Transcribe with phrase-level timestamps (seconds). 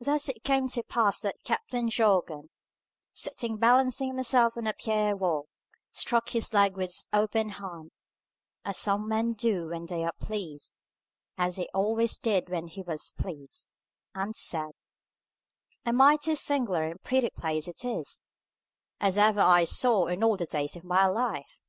[0.00, 2.48] Thus it came to pass that Captain Jorgan,
[3.12, 5.46] sitting balancing himself on the pier wall,
[5.90, 7.90] struck his leg with his open hand,
[8.64, 10.74] as some men do when they are pleased
[11.36, 13.68] and as he always did when he was pleased
[14.14, 14.72] and said,
[15.84, 18.22] "A mighty sing'lar and pretty place it is,
[19.00, 21.60] as ever I saw in all the days of my life!"